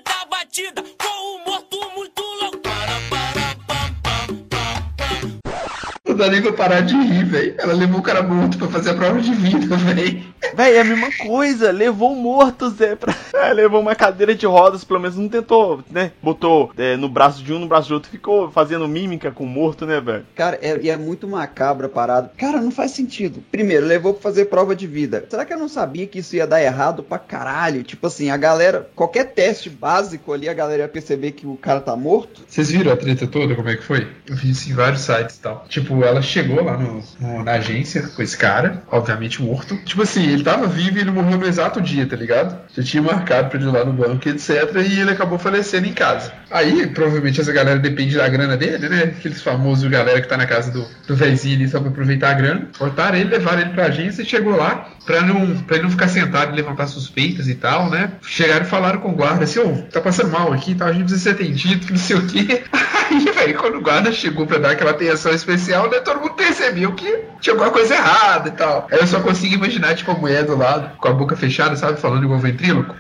dá 6.15 6.29
nem 6.29 6.41
pra 6.41 6.53
parar 6.53 6.81
de 6.81 6.95
rir, 6.95 7.25
velho. 7.25 7.55
Ela 7.57 7.73
levou 7.73 7.99
o 7.99 8.03
cara 8.03 8.23
morto 8.23 8.57
pra 8.57 8.67
fazer 8.67 8.91
a 8.91 8.93
prova 8.93 9.19
de 9.21 9.33
vida, 9.33 9.75
velho. 9.75 10.23
Véi, 10.53 10.75
é 10.75 10.81
a 10.81 10.83
mesma 10.83 11.09
coisa, 11.11 11.71
levou 11.71 12.11
um 12.11 12.21
morto, 12.21 12.69
Zé, 12.69 12.95
pra... 12.95 13.15
É, 13.33 13.53
levou 13.53 13.81
uma 13.81 13.95
cadeira 13.95 14.33
de 14.33 14.45
rodas, 14.45 14.83
pelo 14.83 14.99
menos 14.99 15.17
não 15.17 15.27
tentou, 15.27 15.83
né? 15.89 16.11
Botou 16.21 16.71
é, 16.77 16.95
no 16.95 17.09
braço 17.09 17.43
de 17.43 17.51
um, 17.51 17.59
no 17.59 17.67
braço 17.67 17.89
do 17.89 17.95
outro, 17.95 18.09
ficou 18.09 18.49
fazendo 18.51 18.87
mímica 18.87 19.31
com 19.31 19.43
o 19.43 19.47
morto, 19.47 19.85
né, 19.85 19.99
velho? 19.99 20.25
Cara, 20.35 20.57
é, 20.61 20.79
e 20.81 20.89
é 20.89 20.97
muito 20.97 21.27
macabra 21.27 21.87
a 21.87 21.89
parada. 21.89 22.31
Cara, 22.37 22.61
não 22.61 22.71
faz 22.71 22.91
sentido. 22.91 23.43
Primeiro, 23.51 23.85
levou 23.85 24.13
pra 24.13 24.23
fazer 24.23 24.45
prova 24.45 24.75
de 24.75 24.87
vida. 24.87 25.25
Será 25.29 25.45
que 25.45 25.53
eu 25.53 25.59
não 25.59 25.67
sabia 25.67 26.07
que 26.07 26.19
isso 26.19 26.35
ia 26.35 26.47
dar 26.47 26.61
errado 26.61 27.03
pra 27.03 27.19
caralho? 27.19 27.83
Tipo 27.83 28.07
assim, 28.07 28.29
a 28.29 28.37
galera, 28.37 28.89
qualquer 28.95 29.25
teste 29.33 29.69
básico 29.69 30.31
ali, 30.31 30.47
a 30.47 30.53
galera 30.53 30.83
ia 30.83 30.89
perceber 30.89 31.31
que 31.31 31.45
o 31.45 31.57
cara 31.57 31.81
tá 31.81 31.95
morto. 31.95 32.41
Vocês 32.47 32.71
viram 32.71 32.91
a 32.91 32.97
treta 32.97 33.27
toda, 33.27 33.55
como 33.55 33.69
é 33.69 33.75
que 33.75 33.83
foi? 33.83 34.07
Eu 34.27 34.35
vi 34.35 34.51
isso 34.51 34.69
em 34.69 34.73
vários 34.73 35.01
sites 35.01 35.35
e 35.35 35.39
tal. 35.39 35.65
Tipo, 35.67 36.03
ela 36.05 36.21
chegou 36.21 36.63
lá 36.63 36.77
no, 36.77 37.03
no- 37.19 37.43
na 37.43 37.53
agência 37.53 38.01
com 38.15 38.21
esse 38.21 38.37
cara, 38.37 38.83
obviamente 38.91 39.41
morto. 39.41 39.75
Tipo 39.85 40.01
assim, 40.03 40.27
ele 40.31 40.43
tava 40.43 40.67
vivo 40.67 40.97
e 40.97 41.01
ele 41.01 41.11
morreu 41.11 41.37
no 41.37 41.45
exato 41.47 41.81
dia, 41.81 42.05
tá 42.05 42.15
ligado? 42.15 42.57
Já 42.75 42.83
tinha 42.83 43.01
marcado 43.03 43.49
pra 43.49 43.59
ele 43.59 43.67
ir 43.67 43.71
lá 43.71 43.83
no 43.85 43.93
banco, 43.93 44.27
etc. 44.29 44.49
E 44.87 44.99
ele 44.99 45.11
acabou 45.11 45.37
falecendo 45.37 45.87
em 45.87 45.93
casa. 45.93 46.31
Aí, 46.51 46.87
provavelmente, 46.87 47.41
essa 47.41 47.51
galera 47.51 47.79
depende 47.79 48.15
da 48.17 48.27
grana 48.27 48.55
dele, 48.55 48.87
né? 48.89 49.03
Aqueles 49.17 49.41
famosos 49.41 49.89
galera 49.89 50.21
que 50.21 50.27
tá 50.27 50.37
na 50.37 50.45
casa 50.45 50.71
do, 50.71 50.85
do 51.07 51.23
ali 51.23 51.67
só 51.67 51.79
pra 51.79 51.89
aproveitar 51.89 52.31
a 52.31 52.33
grana. 52.33 52.67
Cortaram 52.77 53.17
ele, 53.17 53.29
levaram 53.29 53.61
ele 53.61 53.71
pra 53.71 53.85
agência 53.85 54.21
e 54.21 54.25
chegou 54.25 54.55
lá 54.55 54.89
pra, 55.05 55.21
não, 55.21 55.55
pra 55.61 55.75
ele 55.75 55.83
não 55.83 55.91
ficar 55.91 56.07
sentado 56.07 56.51
e 56.53 56.55
levantar 56.55 56.87
suspeitas 56.87 57.47
e 57.47 57.55
tal, 57.55 57.89
né? 57.89 58.11
Chegaram 58.21 58.65
e 58.65 58.69
falaram 58.69 58.99
com 58.99 59.09
o 59.09 59.15
guarda 59.15 59.43
assim, 59.43 59.59
ô, 59.59 59.81
tá 59.91 60.01
passando 60.01 60.31
mal 60.31 60.51
aqui 60.53 60.71
e 60.71 60.75
tal, 60.75 60.87
a 60.87 60.91
gente 60.93 61.03
precisa 61.03 61.23
ser 61.23 61.29
atendido, 61.31 61.85
que 61.85 61.91
não 61.93 61.99
sei 61.99 62.15
o 62.15 62.27
quê. 62.27 62.63
Aí, 63.11 63.19
velho, 63.31 63.57
quando 63.59 63.75
o 63.77 63.81
guarda 63.81 64.11
chegou 64.11 64.47
pra 64.47 64.57
dar 64.57 64.71
aquela 64.71 64.91
atenção 64.91 65.31
especial, 65.33 65.89
né, 65.89 65.94
todo 66.01 66.19
mundo 66.19 66.33
percebeu 66.33 66.93
que 66.93 67.25
tinha 67.39 67.53
alguma 67.53 67.71
coisa 67.71 67.95
errada 67.95 68.49
e 68.49 68.51
tal. 68.51 68.87
Aí 68.91 68.99
eu 68.99 69.07
só 69.07 69.19
consigo 69.19 69.55
imaginar, 69.55 69.95
tipo, 69.95 70.11
a 70.11 70.15
mulher 70.15 70.43
do 70.43 70.57
lado, 70.57 70.97
com 70.97 71.07
a 71.07 71.13
boca 71.13 71.35
fechada, 71.35 71.75
sabe, 71.75 71.99
falando 71.99 72.23
igual 72.23 72.39
ventríloco. 72.39 72.95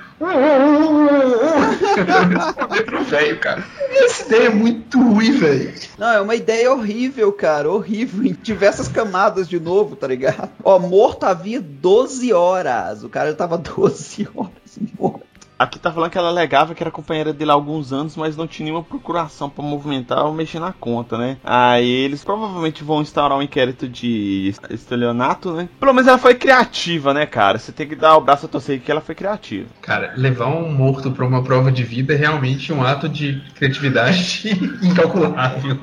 Pro 2.85 3.03
velho, 3.03 3.39
cara. 3.39 3.63
Essa 3.91 4.25
ideia 4.27 4.47
é 4.47 4.49
muito 4.49 5.01
ruim, 5.01 5.31
velho. 5.31 5.73
Não, 5.97 6.07
é 6.07 6.21
uma 6.21 6.35
ideia 6.35 6.71
horrível, 6.71 7.31
cara. 7.33 7.69
Horrível. 7.69 8.23
Em 8.25 8.33
diversas 8.33 8.87
camadas 8.87 9.47
de 9.49 9.59
novo, 9.59 9.95
tá 9.95 10.07
ligado? 10.07 10.49
Ó, 10.63 10.79
morto 10.79 11.25
havia 11.25 11.59
12 11.59 12.31
horas. 12.31 13.03
O 13.03 13.09
cara 13.09 13.33
tava 13.33 13.57
12 13.57 14.27
horas 14.33 14.51
morto. 14.97 15.24
Aqui 15.57 15.79
tá 15.79 15.89
falando 15.89 16.11
que 16.11 16.17
ela 16.17 16.27
alegava 16.27 16.75
que 16.75 16.83
era 16.83 16.91
companheira 16.91 17.31
dele 17.31 17.49
há 17.49 17.53
alguns 17.53 17.93
anos, 17.93 18.17
mas 18.17 18.35
não 18.35 18.45
tinha 18.45 18.65
nenhuma 18.65 18.83
procuração 18.83 19.49
pra 19.49 19.63
movimentar 19.63 20.25
ou 20.25 20.33
mexer 20.33 20.59
na 20.59 20.73
conta, 20.73 21.17
né? 21.17 21.37
Aí 21.43 21.89
eles 21.89 22.25
provavelmente 22.25 22.83
vão 22.83 23.01
instaurar 23.01 23.37
um 23.37 23.41
inquérito 23.41 23.87
de 23.87 24.53
estelionato, 24.69 25.53
né? 25.53 25.69
Pelo 25.79 25.93
menos 25.93 26.09
ela 26.09 26.17
foi 26.17 26.35
criativa, 26.35 27.13
né, 27.13 27.25
cara? 27.25 27.57
Você 27.57 27.71
tem 27.71 27.87
que 27.87 27.95
dar 27.95 28.17
o 28.17 28.21
braço 28.21 28.45
a 28.45 28.49
torcer 28.49 28.81
que 28.81 28.91
ela 28.91 28.99
foi 28.99 29.15
criativa. 29.15 29.69
Cara, 29.81 30.13
levar 30.17 30.47
um 30.47 30.69
morto 30.69 31.09
pra 31.11 31.25
uma 31.25 31.41
prova 31.41 31.71
de 31.71 31.83
vida 31.83 32.13
é 32.13 32.17
realmente 32.17 32.73
um 32.73 32.83
ato 32.83 33.07
de 33.07 33.41
criatividade 33.55 34.49
incalculável. 34.83 35.79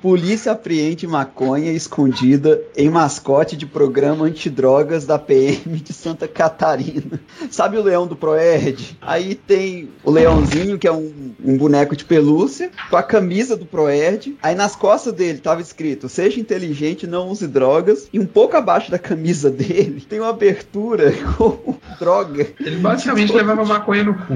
Polícia 0.00 0.52
apreende 0.52 1.06
maconha 1.06 1.70
escondida 1.72 2.62
em 2.74 2.88
mascote 2.88 3.54
de 3.54 3.66
programa 3.66 4.24
antidrogas 4.24 5.04
da 5.04 5.18
PM 5.18 5.78
de 5.78 5.92
Santa 5.92 6.26
Catarina. 6.26 7.20
Sabe 7.50 7.76
o 7.76 7.82
leão 7.82 8.06
do 8.06 8.16
Proerd? 8.16 8.96
Aí 9.02 9.34
tem 9.34 9.90
o 10.02 10.10
leãozinho, 10.10 10.78
que 10.78 10.88
é 10.88 10.92
um, 10.92 11.34
um 11.44 11.56
boneco 11.58 11.94
de 11.94 12.06
pelúcia, 12.06 12.70
com 12.88 12.96
a 12.96 13.02
camisa 13.02 13.56
do 13.56 13.66
Proerd. 13.66 14.38
Aí 14.42 14.54
nas 14.54 14.74
costas 14.74 15.12
dele 15.12 15.38
tava 15.38 15.60
escrito: 15.60 16.08
Seja 16.08 16.40
inteligente, 16.40 17.06
não 17.06 17.28
use 17.28 17.46
drogas. 17.46 18.08
E 18.10 18.18
um 18.18 18.26
pouco 18.26 18.56
abaixo 18.56 18.90
da 18.90 18.98
camisa 18.98 19.50
dele 19.50 20.00
tem 20.08 20.18
uma 20.18 20.30
abertura 20.30 21.12
com 21.36 21.74
droga. 21.98 22.46
Ele 22.58 22.76
basicamente 22.76 23.34
levava 23.34 23.66
maconha 23.66 24.04
no 24.04 24.14
cu. 24.14 24.34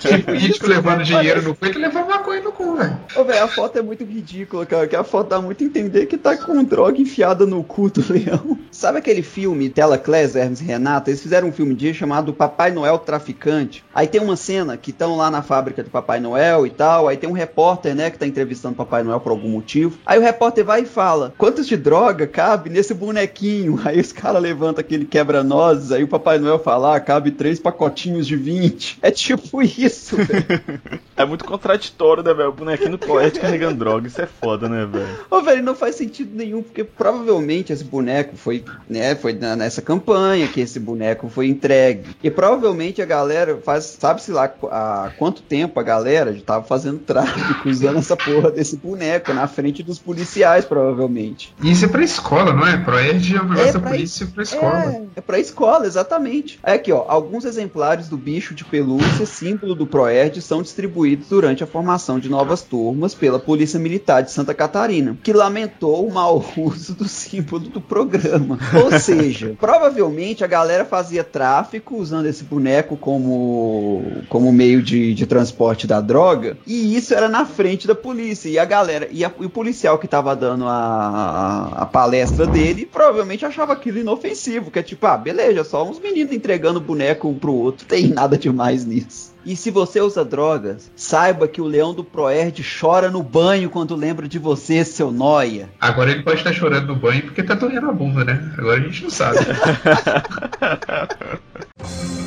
Tipo, 0.00 0.24
político 0.24 0.66
levando 0.66 1.04
dinheiro 1.04 1.42
no 1.42 1.54
cu, 1.54 1.66
ele 1.66 1.78
levava 1.78 2.08
maconha 2.08 2.40
no 2.40 2.52
cu, 2.52 2.76
velho. 2.76 2.98
Ô, 3.14 3.24
velho, 3.24 3.44
a 3.44 3.48
foto 3.48 3.78
é 3.78 3.82
muito 3.82 4.04
ridícula, 4.04 4.64
cara. 4.64 5.01
A 5.02 5.22
dá 5.22 5.40
muito 5.40 5.62
a 5.62 5.66
entender 5.66 6.06
que 6.06 6.16
tá 6.16 6.36
com 6.36 6.62
droga 6.62 7.00
enfiada 7.00 7.44
no 7.44 7.62
cu 7.64 7.90
do 7.90 8.04
leão. 8.12 8.58
Sabe 8.70 8.98
aquele 8.98 9.22
filme 9.22 9.68
Tela 9.68 9.98
Class, 9.98 10.36
Hermes 10.36 10.60
e 10.60 10.64
Renata? 10.64 11.10
Eles 11.10 11.20
fizeram 11.20 11.48
um 11.48 11.52
filme 11.52 11.74
dia 11.74 11.92
chamado 11.92 12.32
Papai 12.32 12.70
Noel 12.70 12.98
Traficante. 12.98 13.84
Aí 13.94 14.06
tem 14.06 14.20
uma 14.20 14.36
cena 14.36 14.76
que 14.76 14.90
estão 14.90 15.16
lá 15.16 15.30
na 15.30 15.42
fábrica 15.42 15.82
do 15.82 15.90
Papai 15.90 16.20
Noel 16.20 16.66
e 16.66 16.70
tal. 16.70 17.08
Aí 17.08 17.16
tem 17.16 17.28
um 17.28 17.32
repórter, 17.32 17.94
né, 17.94 18.10
que 18.10 18.18
tá 18.18 18.26
entrevistando 18.26 18.74
o 18.74 18.76
Papai 18.76 19.02
Noel 19.02 19.20
por 19.20 19.30
algum 19.30 19.48
motivo. 19.48 19.98
Aí 20.06 20.18
o 20.18 20.22
repórter 20.22 20.64
vai 20.64 20.82
e 20.82 20.86
fala: 20.86 21.34
Quantos 21.36 21.66
de 21.66 21.76
droga 21.76 22.26
cabe 22.26 22.70
nesse 22.70 22.94
bonequinho? 22.94 23.80
Aí 23.84 24.00
os 24.00 24.12
caras 24.12 24.40
levantam 24.40 24.80
aquele 24.80 25.04
quebra-nozes. 25.04 25.90
Aí 25.90 26.04
o 26.04 26.08
Papai 26.08 26.38
Noel 26.38 26.58
fala: 26.58 26.96
ah, 26.96 27.00
cabe 27.00 27.32
três 27.32 27.58
pacotinhos 27.58 28.26
de 28.26 28.36
20. 28.36 28.98
É 29.02 29.10
tipo 29.10 29.62
isso, 29.62 30.16
velho. 30.16 30.62
É 31.14 31.24
muito 31.24 31.44
contraditório, 31.44 32.22
né, 32.22 32.32
velho? 32.32 32.48
O 32.48 32.52
bonequinho 32.52 32.92
do 32.92 32.98
poeta 32.98 33.38
carregando 33.38 33.78
droga. 33.78 34.08
Isso 34.08 34.20
é 34.20 34.26
foda, 34.26 34.68
né, 34.68 34.86
velho? 34.92 35.16
Ô, 35.30 35.40
velho, 35.42 35.62
não 35.62 35.74
faz 35.74 35.96
sentido 35.96 36.30
nenhum, 36.34 36.62
porque 36.62 36.84
provavelmente 36.84 37.72
esse 37.72 37.84
boneco 37.84 38.36
foi, 38.36 38.64
né, 38.88 39.14
foi 39.14 39.32
na- 39.32 39.56
nessa 39.56 39.80
campanha 39.82 40.48
que 40.48 40.60
esse 40.60 40.78
boneco 40.78 41.28
foi 41.28 41.46
entregue. 41.48 42.10
E 42.22 42.30
provavelmente 42.30 43.00
a 43.02 43.06
galera 43.06 43.58
faz, 43.64 43.96
sabe-se 43.98 44.30
lá 44.32 44.52
há 44.70 45.10
quanto 45.18 45.42
tempo 45.42 45.78
a 45.78 45.82
galera 45.82 46.32
já 46.32 46.40
tava 46.42 46.64
fazendo 46.64 46.98
tráfico 46.98 47.68
usando 47.68 47.98
essa 47.98 48.16
porra 48.16 48.50
desse 48.50 48.76
boneco 48.76 49.32
na 49.32 49.46
frente 49.46 49.82
dos 49.82 49.98
policiais, 49.98 50.64
provavelmente. 50.64 51.54
E 51.62 51.70
isso 51.70 51.84
é 51.84 51.88
pra 51.88 52.02
escola, 52.02 52.52
não 52.52 52.66
é? 52.66 52.76
Proerd 52.76 53.36
é 53.36 53.40
um 53.40 53.48
negócio 53.48 53.68
É 53.68 53.72
da 53.72 53.80
polícia 53.80 54.26
pra 54.26 54.42
escola. 54.42 54.84
É, 54.92 55.02
é 55.16 55.20
pra 55.20 55.38
escola, 55.38 55.86
exatamente. 55.86 56.58
Aí 56.62 56.74
aqui, 56.74 56.92
ó, 56.92 57.04
alguns 57.08 57.44
exemplares 57.44 58.08
do 58.08 58.16
bicho 58.16 58.54
de 58.54 58.64
pelúcia, 58.64 59.26
símbolo 59.26 59.74
do 59.74 59.86
Proerd, 59.86 60.40
são 60.42 60.62
distribuídos 60.62 61.28
durante 61.28 61.62
a 61.62 61.66
formação 61.66 62.18
de 62.18 62.28
novas 62.28 62.62
turmas 62.62 63.14
pela 63.14 63.38
Polícia 63.38 63.78
Militar 63.78 64.22
de 64.22 64.30
Santa 64.30 64.52
Catarina, 64.54 64.81
que 65.22 65.32
lamentou 65.32 66.06
o 66.06 66.12
mau 66.12 66.44
uso 66.56 66.94
do 66.94 67.08
símbolo 67.08 67.68
do 67.68 67.80
programa. 67.80 68.58
Ou 68.84 68.98
seja, 68.98 69.54
provavelmente 69.60 70.44
a 70.44 70.46
galera 70.46 70.84
fazia 70.84 71.22
tráfico 71.24 71.96
usando 71.96 72.26
esse 72.26 72.44
boneco 72.44 72.96
como, 72.96 74.02
como 74.28 74.52
meio 74.52 74.82
de, 74.82 75.14
de 75.14 75.26
transporte 75.26 75.86
da 75.86 76.00
droga, 76.00 76.56
e 76.66 76.96
isso 76.96 77.14
era 77.14 77.28
na 77.28 77.44
frente 77.44 77.86
da 77.86 77.94
polícia. 77.94 78.48
E 78.48 78.58
a 78.58 78.64
galera, 78.64 79.08
e, 79.10 79.24
a- 79.24 79.32
e 79.40 79.46
o 79.46 79.50
policial 79.50 79.98
que 79.98 80.08
tava 80.08 80.34
dando 80.36 80.66
a, 80.66 80.72
a, 80.72 81.82
a 81.82 81.86
palestra 81.86 82.46
dele, 82.46 82.86
provavelmente 82.86 83.44
achava 83.44 83.72
aquilo 83.72 83.98
inofensivo, 83.98 84.70
que 84.70 84.78
é 84.78 84.82
tipo, 84.82 85.06
ah, 85.06 85.16
beleza, 85.16 85.64
só 85.64 85.88
uns 85.88 85.98
meninos 86.00 86.32
entregando 86.32 86.80
boneco 86.80 87.28
um 87.28 87.34
pro 87.38 87.52
outro, 87.54 87.86
tem 87.86 88.08
nada 88.08 88.36
demais 88.38 88.84
nisso. 88.84 89.31
E 89.44 89.56
se 89.56 89.70
você 89.70 90.00
usa 90.00 90.24
drogas, 90.24 90.90
saiba 90.94 91.48
que 91.48 91.60
o 91.60 91.66
leão 91.66 91.92
do 91.92 92.04
Proerd 92.04 92.64
chora 92.80 93.10
no 93.10 93.22
banho 93.22 93.68
quando 93.68 93.96
lembra 93.96 94.28
de 94.28 94.38
você, 94.38 94.84
seu 94.84 95.10
noia. 95.10 95.68
Agora 95.80 96.12
ele 96.12 96.22
pode 96.22 96.38
estar 96.38 96.52
chorando 96.52 96.86
no 96.86 96.96
banho 96.96 97.22
porque 97.22 97.42
tá 97.42 97.54
doendo 97.54 97.88
a 97.88 97.92
bunda, 97.92 98.24
né? 98.24 98.52
Agora 98.56 98.80
a 98.80 98.82
gente 98.82 99.02
não 99.02 99.10
sabe. 99.10 99.38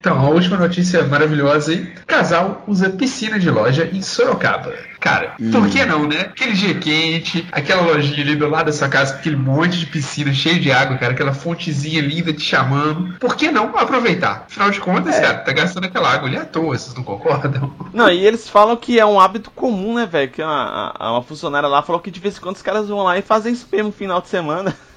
Então, 0.00 0.18
a 0.18 0.30
última 0.30 0.56
notícia 0.56 1.04
maravilhosa 1.04 1.72
aí. 1.72 1.86
Casal 2.06 2.64
usa 2.66 2.88
piscina 2.88 3.38
de 3.38 3.50
loja 3.50 3.86
em 3.92 4.00
Sorocaba. 4.00 4.72
Cara, 5.00 5.34
por 5.50 5.68
que 5.68 5.84
não, 5.84 6.06
né? 6.06 6.20
Aquele 6.30 6.52
dia 6.52 6.74
quente, 6.74 7.48
aquela 7.50 7.82
lojinha 7.82 8.20
ali 8.22 8.36
do 8.36 8.48
lado 8.48 8.66
da 8.66 8.72
sua 8.72 8.88
casa, 8.88 9.14
aquele 9.14 9.36
monte 9.36 9.78
de 9.78 9.86
piscina 9.86 10.32
cheio 10.32 10.60
de 10.60 10.70
água, 10.70 10.98
cara, 10.98 11.12
aquela 11.12 11.32
fontezinha 11.32 12.02
linda 12.02 12.32
te 12.32 12.42
chamando. 12.42 13.14
Por 13.18 13.34
que 13.34 13.50
não 13.50 13.76
aproveitar? 13.76 14.44
Afinal 14.46 14.70
de 14.70 14.78
contas, 14.80 15.14
É. 15.16 15.20
cara, 15.22 15.38
tá 15.38 15.52
gastando 15.52 15.84
aquela 15.84 16.12
água 16.12 16.28
ali 16.28 16.36
à 16.36 16.44
toa, 16.44 16.76
vocês 16.76 16.94
não 16.94 17.02
concordam? 17.02 17.72
Não, 17.92 18.08
e 18.08 18.24
eles 18.24 18.48
falam 18.48 18.76
que 18.76 19.00
é 19.00 19.04
um 19.06 19.18
hábito 19.18 19.50
comum, 19.50 19.94
né, 19.94 20.06
velho? 20.06 20.30
Que 20.30 20.42
uma, 20.42 20.94
uma 21.00 21.22
funcionária 21.22 21.68
lá 21.68 21.82
falou 21.82 22.00
que 22.00 22.10
de 22.10 22.20
vez 22.20 22.36
em 22.36 22.40
quando 22.40 22.54
os 22.56 22.62
caras 22.62 22.88
vão 22.88 23.02
lá 23.02 23.18
e 23.18 23.22
fazem 23.22 23.52
isso 23.52 23.66
mesmo 23.72 23.88
no 23.88 23.92
final 23.92 24.20
de 24.20 24.28
semana. 24.28 24.76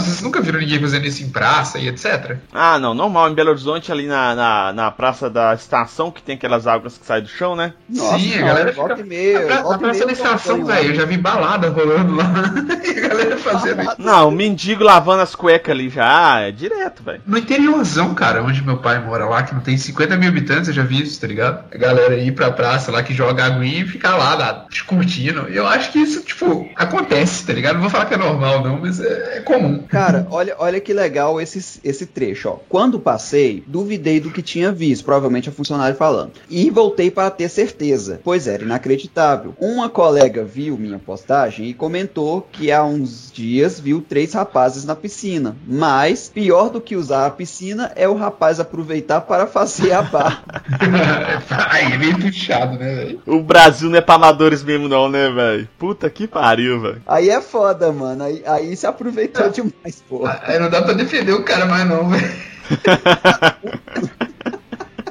Antônio, 0.00 0.14
vocês 0.14 0.22
nunca 0.22 0.40
viram 0.40 0.58
ninguém 0.58 0.80
fazendo 0.80 1.06
isso 1.06 1.22
em 1.22 1.28
praça 1.28 1.78
e 1.78 1.88
etc? 1.88 2.36
Ah, 2.52 2.78
não, 2.78 2.94
normal. 2.94 3.28
Em 3.30 3.34
Belo 3.34 3.50
Horizonte, 3.50 3.92
ali 3.92 4.06
na, 4.06 4.34
na, 4.34 4.72
na 4.72 4.90
praça 4.90 5.28
da 5.30 5.54
estação, 5.54 6.10
que 6.10 6.22
tem 6.22 6.34
aquelas 6.36 6.66
águas 6.66 6.96
que 6.98 7.06
saem 7.06 7.22
do 7.22 7.28
chão, 7.28 7.54
né? 7.54 7.74
Nossa, 7.88 8.18
Sim, 8.18 8.34
a 8.34 8.38
não, 8.40 8.46
galera 8.46 8.72
volta 8.72 8.96
fica. 8.96 9.06
e 9.06 9.08
meia, 9.08 9.40
na 9.40 9.46
pra- 9.46 9.62
volta 9.62 9.72
na 9.72 9.78
praça 9.78 10.00
da 10.00 10.06
eu 10.06 10.12
estação, 10.12 10.64
velho, 10.64 10.90
eu 10.90 10.94
já 10.94 11.04
vi 11.04 11.16
balada 11.16 11.68
rolando 11.68 12.14
lá. 12.16 12.24
e 12.84 12.98
a 12.98 13.08
galera 13.08 13.36
fazendo 13.38 13.82
isso. 13.82 13.94
Não, 13.98 14.28
o 14.28 14.32
mendigo 14.32 14.82
lavando 14.82 15.22
as 15.22 15.34
cuecas 15.34 15.72
ali 15.72 15.88
já 15.88 16.34
ah, 16.34 16.40
é 16.40 16.50
direto, 16.52 17.02
velho. 17.02 17.20
No 17.26 17.38
interiorzão, 17.38 18.14
cara, 18.14 18.42
onde 18.42 18.62
meu 18.62 18.78
pai 18.78 18.98
mora 18.98 19.26
lá, 19.26 19.42
que 19.42 19.54
não 19.54 19.60
tem 19.60 19.76
50 19.76 20.16
mil 20.16 20.28
habitantes, 20.28 20.68
eu 20.68 20.74
já 20.74 20.82
vi 20.82 21.02
isso, 21.02 21.20
tá 21.20 21.26
ligado? 21.26 21.64
A 21.72 21.78
galera 21.78 22.16
ir 22.16 22.32
pra 22.32 22.50
praça 22.50 22.90
lá 22.90 23.02
que 23.02 23.14
joga 23.14 23.44
aguinha 23.44 23.82
e 23.82 23.86
fica 23.88 24.10
lá, 24.16 24.34
lá 24.34 24.66
curtindo. 24.86 25.42
Eu 25.48 25.66
acho 25.66 25.92
que 25.92 25.98
isso, 25.98 26.22
tipo, 26.22 26.68
acontece, 26.76 27.46
tá 27.46 27.52
ligado? 27.52 27.74
Não 27.74 27.82
vou 27.82 27.90
falar 27.90 28.06
que 28.06 28.14
é 28.14 28.18
normal, 28.18 28.62
não, 28.62 28.78
mas 28.80 29.00
é, 29.00 29.38
é 29.38 29.40
comum. 29.40 29.84
Cara, 29.90 30.26
olha, 30.30 30.54
olha 30.58 30.80
que 30.80 30.92
legal 30.92 31.40
esse, 31.40 31.80
esse 31.82 32.06
trecho, 32.06 32.48
ó. 32.48 32.58
Quando 32.68 33.00
passei, 33.00 33.64
duvidei 33.66 34.20
do 34.20 34.30
que 34.30 34.40
tinha 34.40 34.70
visto, 34.70 35.04
provavelmente 35.04 35.48
a 35.48 35.52
funcionária 35.52 35.94
falando. 35.94 36.32
E 36.48 36.70
voltei 36.70 37.10
para 37.10 37.30
ter 37.30 37.48
certeza, 37.48 38.20
pois 38.22 38.46
era 38.46 38.62
inacreditável. 38.62 39.54
Uma 39.58 39.88
colega 39.88 40.44
viu 40.44 40.78
minha 40.78 40.98
postagem 40.98 41.66
e 41.66 41.74
comentou 41.74 42.46
que 42.52 42.70
há 42.70 42.84
uns 42.84 43.30
dias 43.32 43.80
viu 43.80 44.00
três 44.00 44.32
rapazes 44.32 44.84
na 44.84 44.94
piscina. 44.94 45.56
Mas, 45.66 46.28
pior 46.28 46.70
do 46.70 46.80
que 46.80 46.94
usar 46.94 47.26
a 47.26 47.30
piscina 47.30 47.90
é 47.96 48.08
o 48.08 48.14
rapaz 48.14 48.60
aproveitar 48.60 49.22
para 49.22 49.46
fazer 49.46 49.92
a 49.92 50.02
barra. 50.02 50.42
Aí 51.70 51.92
é 51.92 51.98
meio 51.98 52.18
puxado, 52.18 52.78
né, 52.78 52.94
velho? 52.94 53.22
O 53.26 53.40
Brasil 53.40 53.90
não 53.90 53.98
é 53.98 54.00
pra 54.00 54.14
amadores 54.14 54.62
mesmo, 54.62 54.88
não, 54.88 55.08
né, 55.08 55.30
velho? 55.30 55.68
Puta 55.78 56.08
que 56.08 56.28
pariu, 56.28 56.80
velho. 56.80 57.02
Aí 57.06 57.28
é 57.28 57.40
foda, 57.40 57.90
mano. 57.90 58.24
Aí, 58.24 58.42
aí 58.46 58.76
se 58.76 58.86
aproveitou 58.86 59.50
demais, 59.70 60.02
porra. 60.08 60.40
Aí 60.44 60.58
não 60.58 60.70
dá 60.70 60.82
pra 60.82 60.92
defender 60.92 61.32
o 61.32 61.44
cara 61.44 61.66
mais, 61.66 61.88
não, 61.88 62.08
velho. 62.08 62.30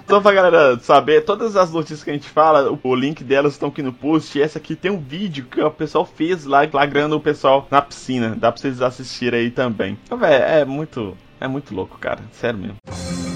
Só 0.09 0.19
pra 0.19 0.33
galera 0.33 0.79
saber, 0.79 1.23
todas 1.23 1.55
as 1.55 1.71
notícias 1.71 2.03
que 2.03 2.09
a 2.09 2.13
gente 2.13 2.27
fala, 2.27 2.75
o, 2.81 2.95
link 2.95 3.23
delas 3.23 3.53
estão 3.53 3.69
aqui 3.69 3.83
no 3.83 3.93
post. 3.93 4.35
E 4.37 4.41
essa 4.41 4.57
aqui 4.57 4.75
tem 4.75 4.89
um 4.89 4.99
vídeo 4.99 5.45
que 5.45 5.61
o 5.61 5.69
pessoal 5.69 6.03
fez 6.03 6.45
lá, 6.45 6.67
flagrando 6.67 7.15
o 7.15 7.21
pessoal 7.21 7.67
na 7.69 7.79
piscina. 7.79 8.35
Dá 8.35 8.51
pra 8.51 8.59
vocês 8.59 8.81
assistirem 8.81 9.41
aí 9.41 9.51
também. 9.51 9.99
Então, 10.03 10.17
velho, 10.17 10.43
é 10.43 10.65
muito. 10.65 11.15
É 11.39 11.47
muito 11.47 11.75
louco, 11.75 11.99
cara. 11.99 12.21
Sério 12.31 12.59
mesmo. 12.59 13.28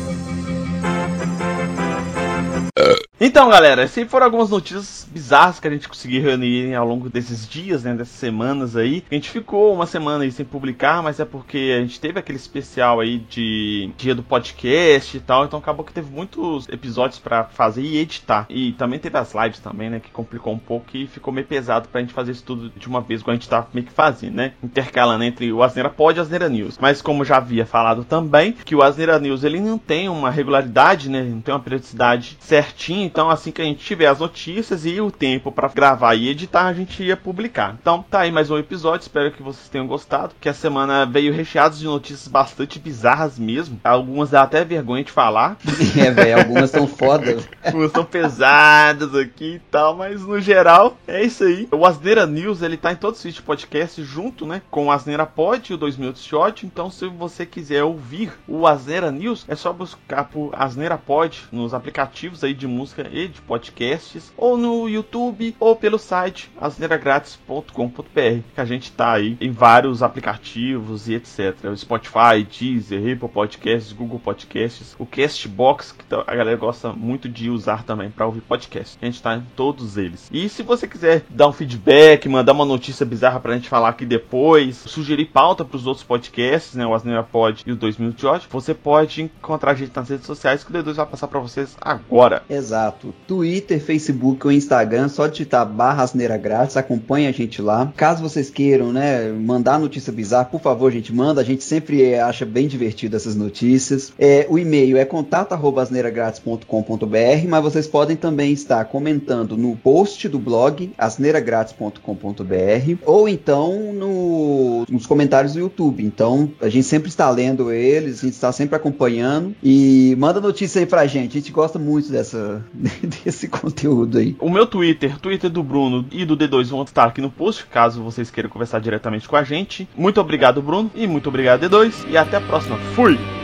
Então, 3.25 3.49
galera, 3.49 3.83
essas 3.83 4.05
foram 4.09 4.25
algumas 4.25 4.49
notícias 4.49 5.07
bizarras 5.09 5.57
que 5.57 5.65
a 5.65 5.71
gente 5.71 5.87
conseguiu 5.87 6.21
reunir 6.21 6.75
ao 6.75 6.85
longo 6.85 7.09
desses 7.09 7.47
dias, 7.47 7.81
né, 7.81 7.93
dessas 7.93 8.17
semanas 8.17 8.75
aí. 8.75 9.01
A 9.09 9.15
gente 9.15 9.29
ficou 9.29 9.73
uma 9.73 9.85
semana 9.85 10.25
aí 10.25 10.31
sem 10.31 10.45
publicar, 10.45 11.01
mas 11.01 11.21
é 11.21 11.23
porque 11.23 11.73
a 11.73 11.79
gente 11.79 12.01
teve 12.01 12.19
aquele 12.19 12.37
especial 12.37 12.99
aí 12.99 13.19
de 13.19 13.89
dia 13.97 14.13
do 14.13 14.23
podcast 14.23 15.15
e 15.15 15.21
tal, 15.21 15.45
então 15.45 15.57
acabou 15.57 15.85
que 15.85 15.93
teve 15.93 16.11
muitos 16.11 16.67
episódios 16.67 17.17
pra 17.17 17.45
fazer 17.45 17.81
e 17.81 17.97
editar. 17.97 18.45
E 18.49 18.73
também 18.73 18.99
teve 18.99 19.17
as 19.17 19.33
lives 19.33 19.59
também, 19.59 19.89
né, 19.89 20.01
que 20.01 20.11
complicou 20.11 20.51
um 20.51 20.59
pouco 20.59 20.87
e 20.93 21.07
ficou 21.07 21.33
meio 21.33 21.47
pesado 21.47 21.87
pra 21.87 22.01
gente 22.01 22.11
fazer 22.11 22.33
isso 22.33 22.43
tudo 22.43 22.73
de 22.75 22.89
uma 22.89 22.99
vez, 22.99 23.21
igual 23.21 23.31
a 23.31 23.35
gente 23.35 23.47
tá 23.47 23.65
meio 23.73 23.87
que 23.87 23.93
fazendo, 23.93 24.35
né, 24.35 24.51
intercalando 24.61 25.23
entre 25.23 25.49
o 25.53 25.63
Asneira 25.63 25.89
Pod 25.89 26.17
e 26.17 26.19
o 26.19 26.23
Asneira 26.23 26.49
News. 26.49 26.77
Mas 26.77 27.01
como 27.01 27.23
já 27.23 27.37
havia 27.37 27.65
falado 27.65 28.03
também, 28.03 28.51
que 28.51 28.75
o 28.75 28.83
Asneira 28.83 29.17
News 29.17 29.45
ele 29.45 29.61
não 29.61 29.77
tem 29.77 30.09
uma 30.09 30.29
regularidade, 30.29 31.09
né, 31.09 31.23
não 31.23 31.39
tem 31.39 31.53
uma 31.53 31.61
periodicidade 31.61 32.35
certinha, 32.41 33.12
então 33.13 33.29
assim 33.29 33.51
que 33.51 33.62
a 33.62 33.65
gente 33.65 33.86
tiver 33.86 34.08
as 34.08 34.17
notícias 34.17 34.88
e 34.88 35.00
o 35.00 35.12
tempo 35.12 35.51
pra 35.51 35.67
gravar 35.67 36.15
e 36.15 36.29
editar, 36.29 36.65
a 36.65 36.74
gente 36.74 37.03
ia 37.03 37.15
publicar. 37.15 37.77
Então 37.79 38.03
tá 38.10 38.22
aí 38.22 38.32
mais 38.32 38.50
um 38.50 38.58
episódio, 38.58 39.03
espero 39.03 39.32
que 39.32 39.43
vocês 39.43 39.70
tenham 39.70 39.86
gostado, 39.86 40.34
que 40.41 40.50
a 40.50 40.53
semana 40.53 41.05
veio 41.05 41.32
recheada 41.32 41.75
de 41.75 41.86
notícias 41.86 42.27
bastante 42.27 42.79
bizarras 42.79 43.38
mesmo, 43.38 43.79
algumas 43.84 44.32
dá 44.32 44.41
até 44.41 44.65
vergonha 44.65 45.03
de 45.03 45.12
falar, 45.12 45.58
É, 45.96 46.10
velho, 46.10 46.39
algumas 46.39 46.72
são 46.72 46.88
foda. 46.88 47.38
algumas 47.63 47.91
são 47.91 48.03
pesadas 48.03 49.13
aqui 49.13 49.55
e 49.55 49.60
tal, 49.70 49.96
mas 49.96 50.24
no 50.24 50.41
geral 50.41 50.98
é 51.08 51.24
isso 51.24 51.43
aí. 51.43 51.67
O 51.72 51.86
Asneira 51.86 52.25
News, 52.25 52.63
ele 52.63 52.77
tá 52.77 52.91
em 52.91 52.96
todos 52.96 53.20
os 53.20 53.24
vídeos 53.24 53.41
de 53.41 53.43
podcast 53.43 54.03
junto, 54.03 54.43
né, 54.43 54.63
com 54.72 54.88
o 54.88 54.91
Asneira 54.91 55.27
Pod 55.27 55.72
e 55.72 55.75
o 55.75 55.77
2 55.77 55.98
Minutos 55.98 56.24
de 56.24 56.36
Ódio, 56.36 56.65
então 56.65 56.89
se 56.89 57.08
você 57.08 57.46
quiser 57.46 57.84
ouvir 57.84 58.34
o 58.48 58.65
Asneira 58.65 59.12
News, 59.12 59.46
é 59.48 59.55
só 59.55 59.72
buscar 59.72 60.24
por 60.24 60.50
Asneira 60.53 60.98
Pod 60.98 61.43
nos 61.51 61.75
aplicativos 61.75 62.43
aí 62.43 62.55
de 62.55 62.65
música 62.65 63.02
e 63.12 63.27
de 63.27 63.41
podcasts, 63.41 64.31
ou 64.38 64.57
no 64.57 64.88
YouTube, 64.88 65.55
ou 65.60 65.75
pelo 65.75 65.98
site 66.00 66.50
asneiragratis.com.br, 66.60 68.41
que 68.53 68.62
a 68.62 68.65
gente 68.65 68.91
tá 68.91 69.12
aí 69.13 69.38
em 69.39 69.51
vários 69.51 70.01
aplicativos 70.03 71.07
e 71.10 71.15
etc. 71.15 71.55
Spotify, 71.75 72.43
Deezer, 72.50 73.15
Apple 73.15 73.29
Podcasts, 73.29 73.91
Google 73.93 74.19
Podcasts, 74.19 74.95
o 75.00 75.05
Castbox, 75.05 75.91
que 75.91 76.05
tá- 76.05 76.24
a 76.25 76.36
galera 76.36 76.57
gosta 76.57 76.91
muito 76.93 77.27
de 77.29 77.50
usar 77.50 77.83
também 77.83 78.10
para 78.10 78.25
ouvir 78.25 78.41
podcast. 78.41 78.98
A 79.01 79.05
gente 79.05 79.22
tá 79.22 79.36
em 79.36 79.43
todos 79.55 79.98
eles. 79.98 80.29
E 80.31 80.48
se 80.50 80.63
você 80.63 80.88
quiser 80.88 81.24
dar 81.29 81.48
um 81.48 81.53
feedback, 81.53 82.27
mandar 82.29 82.53
uma 82.53 82.65
notícia 82.65 83.05
bizarra 83.05 83.39
pra 83.39 83.53
gente 83.55 83.69
falar 83.69 83.89
aqui 83.89 84.05
depois, 84.05 84.77
sugerir 84.77 85.25
pauta 85.25 85.63
pros 85.65 85.88
outros 85.88 86.05
podcasts, 86.05 86.75
né, 86.75 86.86
o 86.86 86.93
Asneira 86.93 87.24
Pod 87.24 87.63
e 87.65 87.72
o 87.72 87.75
2 87.75 87.98
Minutos 87.98 88.19
de 88.22 88.27
Ódio, 88.27 88.48
você 88.50 88.74
pode 88.74 89.22
encontrar 89.22 89.72
a 89.72 89.75
gente 89.75 89.95
nas 89.95 90.10
redes 90.10 90.25
sociais 90.25 90.63
que 90.63 90.72
o 90.72 90.74
D2 90.74 90.93
vai 90.95 91.05
passar 91.05 91.27
pra 91.27 91.39
vocês 91.39 91.75
agora. 91.81 92.43
Exato. 92.50 92.92
Contato: 92.93 93.13
Twitter, 93.27 93.81
Facebook 93.81 94.45
ou 94.45 94.51
Instagram, 94.51 95.09
só 95.09 95.25
digitar 95.27 95.65
barra 95.65 96.03
asneira 96.03 96.38
grátis, 96.38 96.77
acompanha 96.77 97.29
a 97.29 97.31
gente 97.31 97.59
lá. 97.62 97.91
Caso 97.95 98.21
vocês 98.21 98.50
queiram, 98.50 98.91
né, 98.93 99.31
mandar 99.31 99.79
notícia 99.79 100.12
bizarra, 100.13 100.45
por 100.45 100.62
favor, 100.62 100.91
gente, 100.91 101.12
manda. 101.13 101.41
A 101.41 101.43
gente 101.43 101.63
sempre 101.63 102.15
acha 102.15 102.45
bem 102.45 102.67
divertido 102.67 103.15
essas 103.15 103.35
notícias. 103.35 104.13
É, 104.17 104.47
o 104.50 104.57
e-mail 104.59 104.97
é 104.97 105.05
contato@asneiragratis.com.br, 105.05 107.47
mas 107.47 107.63
vocês 107.63 107.88
podem 107.88 108.15
também 108.15 108.53
estar 108.53 108.85
comentando 108.85 109.57
no 109.57 109.75
post 109.75 110.29
do 110.29 110.39
blog 110.39 110.93
asneiragratis.com.br 110.97 112.95
ou 113.05 113.27
então 113.27 113.93
no, 113.93 114.85
nos 114.89 115.05
comentários 115.05 115.53
do 115.53 115.59
YouTube. 115.59 116.03
Então, 116.03 116.51
a 116.62 116.69
gente 116.69 116.85
sempre 116.85 117.09
está 117.09 117.29
lendo 117.29 117.71
eles, 117.71 118.19
a 118.19 118.21
gente 118.21 118.33
está 118.33 118.51
sempre 118.51 118.75
acompanhando 118.75 119.55
e 119.63 120.15
manda 120.17 120.41
notícia 120.41 120.79
aí 120.79 120.85
pra 120.85 121.07
gente. 121.07 121.38
A 121.38 121.41
gente 121.41 121.51
gosta 121.51 121.79
muito 121.79 122.12
dessa, 122.12 122.63
desse 123.23 123.47
conteúdo 123.47 124.17
aí. 124.17 124.35
O 124.39 124.49
meu 124.49 124.65
Twitter, 124.65 125.17
Twitter 125.19 125.49
do 125.49 125.63
Bruno 125.63 126.05
e 126.11 126.25
do 126.25 126.37
D2 126.37 126.65
vão 126.65 126.83
estar 126.83 127.05
aqui 127.05 127.21
no 127.21 127.29
post, 127.29 127.65
caso 127.67 128.03
vocês 128.03 128.29
queiram 128.29 128.49
conversar 128.49 128.79
diretamente 128.79 129.27
com 129.27 129.35
a 129.35 129.43
gente. 129.43 129.87
Muito 129.95 130.19
obrigado, 130.19 130.61
Bruno, 130.61 130.91
e 130.93 131.07
muito 131.07 131.29
obrigado, 131.29 131.61
D2, 131.61 132.09
e 132.09 132.17
até 132.17 132.37
a 132.37 132.41
próxima. 132.41 132.77
Fui! 132.95 133.42